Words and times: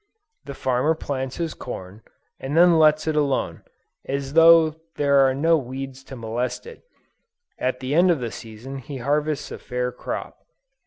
The 0.45 0.55
farmer 0.55 0.95
plants 0.95 1.37
his 1.37 1.53
corn, 1.53 2.01
and 2.39 2.57
then 2.57 2.79
lets 2.79 3.05
it 3.05 3.15
alone, 3.15 3.61
and 4.03 4.17
as 4.17 4.33
there 4.33 5.19
are 5.19 5.35
no 5.35 5.57
weeds 5.57 6.03
to 6.05 6.15
molest 6.15 6.65
it, 6.65 6.81
at 7.59 7.81
the 7.81 7.93
end 7.93 8.09
of 8.09 8.19
the 8.19 8.31
season 8.31 8.79
he 8.79 8.97
harvests 8.97 9.51
a 9.51 9.59
fair 9.59 9.91
crop. 9.91 10.39